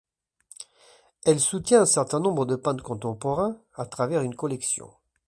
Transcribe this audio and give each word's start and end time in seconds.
Elle 1.25 1.39
soutient 1.39 1.81
un 1.83 1.85
certain 1.85 2.19
nombre 2.19 2.45
de 2.47 2.55
peintres 2.55 2.83
contemporains 2.83 3.61
à 3.75 3.85
travers 3.85 4.23
une 4.23 4.33
collection. 4.33 4.89